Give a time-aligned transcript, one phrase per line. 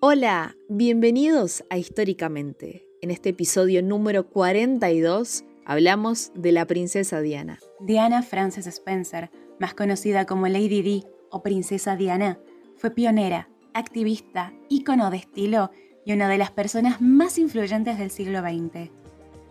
[0.00, 2.86] Hola, bienvenidos a Históricamente.
[3.02, 7.58] En este episodio número 42 hablamos de la princesa Diana.
[7.80, 12.38] Diana Frances Spencer, más conocida como Lady Di o Princesa Diana,
[12.76, 15.72] fue pionera, activista, ícono de estilo
[16.06, 18.92] y una de las personas más influyentes del siglo XX.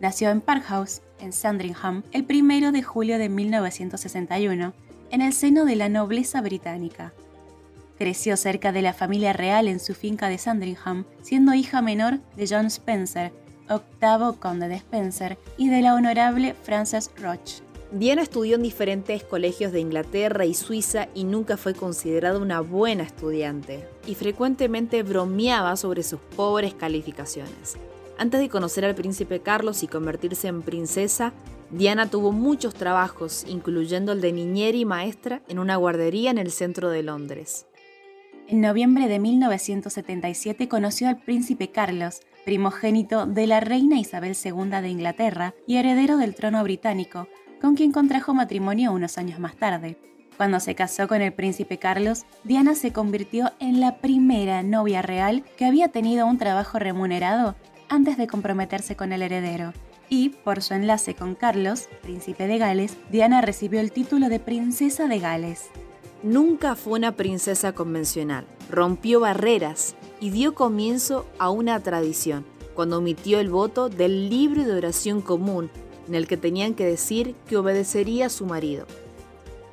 [0.00, 4.72] Nació en Park House, en Sandringham, el 1 de julio de 1961,
[5.10, 7.12] en el seno de la nobleza británica.
[8.00, 12.46] Creció cerca de la familia real en su finca de Sandringham, siendo hija menor de
[12.48, 13.30] John Spencer,
[13.68, 17.62] octavo conde de Spencer, y de la honorable Frances Roche.
[17.92, 23.02] Diana estudió en diferentes colegios de Inglaterra y Suiza y nunca fue considerada una buena
[23.02, 27.76] estudiante, y frecuentemente bromeaba sobre sus pobres calificaciones.
[28.16, 31.34] Antes de conocer al príncipe Carlos y convertirse en princesa,
[31.70, 36.50] Diana tuvo muchos trabajos, incluyendo el de niñera y maestra en una guardería en el
[36.50, 37.66] centro de Londres.
[38.50, 44.88] En noviembre de 1977 conoció al príncipe Carlos, primogénito de la reina Isabel II de
[44.88, 47.28] Inglaterra y heredero del trono británico,
[47.60, 49.98] con quien contrajo matrimonio unos años más tarde.
[50.36, 55.44] Cuando se casó con el príncipe Carlos, Diana se convirtió en la primera novia real
[55.56, 57.54] que había tenido un trabajo remunerado
[57.88, 59.74] antes de comprometerse con el heredero.
[60.08, 65.06] Y, por su enlace con Carlos, príncipe de Gales, Diana recibió el título de princesa
[65.06, 65.70] de Gales
[66.22, 68.46] nunca fue una princesa convencional.
[68.70, 74.72] Rompió barreras y dio comienzo a una tradición cuando omitió el voto del libro de
[74.72, 75.70] oración común
[76.08, 78.86] en el que tenían que decir que obedecería a su marido.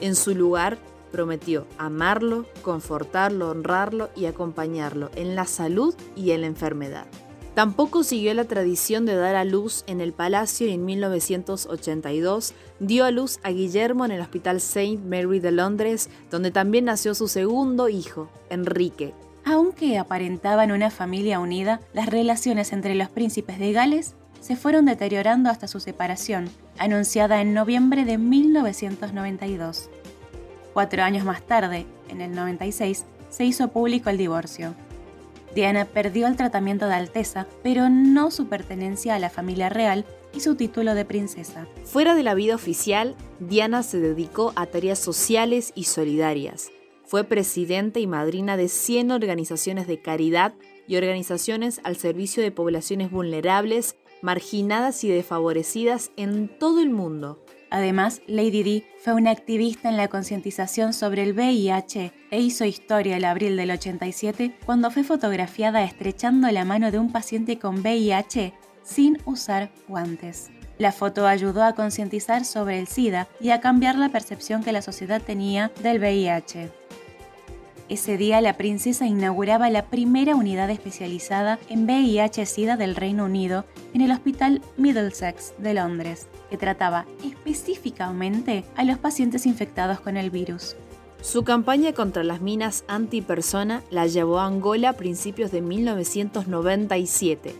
[0.00, 0.78] En su lugar,
[1.12, 7.06] prometió amarlo, confortarlo, honrarlo y acompañarlo en la salud y en la enfermedad.
[7.54, 13.04] Tampoco siguió la tradición de dar a luz en el palacio y en 1982 dio
[13.04, 14.98] a luz a Guillermo en el Hospital St.
[14.98, 19.14] Mary de Londres, donde también nació su segundo hijo, Enrique.
[19.44, 25.48] Aunque aparentaban una familia unida, las relaciones entre los príncipes de Gales se fueron deteriorando
[25.48, 29.90] hasta su separación, anunciada en noviembre de 1992.
[30.72, 34.74] Cuatro años más tarde, en el 96, se hizo público el divorcio.
[35.54, 40.40] Diana perdió el tratamiento de alteza, pero no su pertenencia a la familia real y
[40.40, 41.66] su título de princesa.
[41.84, 46.70] Fuera de la vida oficial, Diana se dedicó a tareas sociales y solidarias.
[47.06, 50.54] Fue presidenta y madrina de 100 organizaciones de caridad
[50.86, 57.43] y organizaciones al servicio de poblaciones vulnerables, marginadas y desfavorecidas en todo el mundo.
[57.74, 63.16] Además, Lady Di fue una activista en la concientización sobre el VIH e hizo historia
[63.16, 68.54] el abril del 87 cuando fue fotografiada estrechando la mano de un paciente con VIH
[68.84, 70.52] sin usar guantes.
[70.78, 74.80] La foto ayudó a concientizar sobre el SIDA y a cambiar la percepción que la
[74.80, 76.83] sociedad tenía del VIH.
[77.90, 84.00] Ese día la princesa inauguraba la primera unidad especializada en VIH-Sida del Reino Unido en
[84.00, 90.76] el Hospital Middlesex de Londres, que trataba específicamente a los pacientes infectados con el virus.
[91.20, 97.54] Su campaña contra las minas antipersona la llevó a Angola a principios de 1997.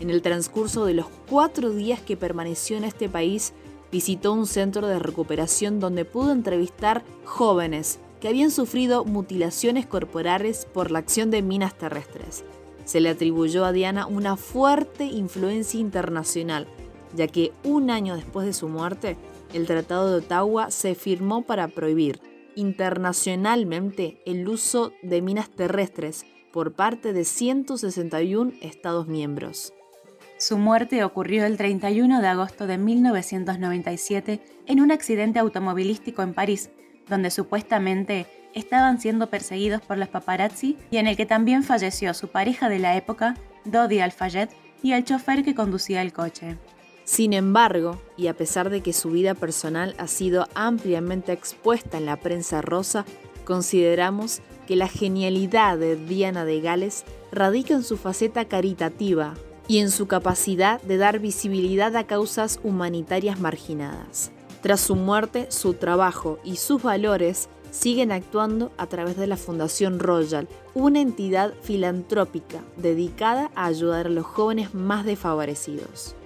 [0.00, 3.52] En el transcurso de los cuatro días que permaneció en este país,
[3.92, 10.90] visitó un centro de recuperación donde pudo entrevistar jóvenes que habían sufrido mutilaciones corporales por
[10.90, 12.44] la acción de minas terrestres.
[12.84, 16.66] Se le atribuyó a Diana una fuerte influencia internacional,
[17.14, 19.16] ya que un año después de su muerte,
[19.52, 22.20] el Tratado de Ottawa se firmó para prohibir
[22.54, 29.72] internacionalmente el uso de minas terrestres por parte de 161 Estados miembros.
[30.38, 36.70] Su muerte ocurrió el 31 de agosto de 1997 en un accidente automovilístico en París,
[37.08, 42.28] donde supuestamente estaban siendo perseguidos por los paparazzi y en el que también falleció su
[42.28, 44.48] pareja de la época, Dodi Al-Fayed,
[44.82, 46.56] y el chofer que conducía el coche.
[47.04, 52.06] Sin embargo, y a pesar de que su vida personal ha sido ampliamente expuesta en
[52.06, 53.04] la prensa rosa,
[53.44, 59.34] consideramos que la genialidad de Diana de Gales radica en su faceta caritativa
[59.66, 64.30] y en su capacidad de dar visibilidad a causas humanitarias marginadas.
[64.60, 69.98] Tras su muerte, su trabajo y sus valores siguen actuando a través de la Fundación
[70.00, 76.16] Royal, una entidad filantrópica dedicada a ayudar a los jóvenes más desfavorecidos.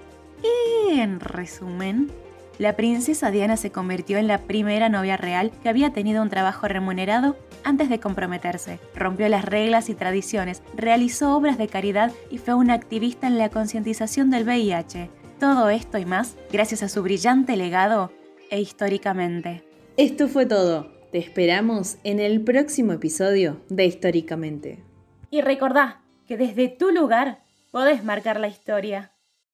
[0.89, 2.11] En resumen,
[2.59, 6.69] la princesa Diana se convirtió en la primera novia real que había tenido un trabajo
[6.69, 8.79] remunerado antes de comprometerse.
[8.95, 13.49] Rompió las reglas y tradiciones, realizó obras de caridad y fue una activista en la
[13.49, 15.11] concientización del VIH.
[15.41, 18.11] Todo esto y más gracias a su brillante legado
[18.53, 19.65] e históricamente.
[19.97, 20.93] Esto fue todo.
[21.11, 24.83] Te esperamos en el próximo episodio de Históricamente.
[25.31, 27.39] Y recordá que desde tu lugar
[27.71, 29.12] podés marcar la historia.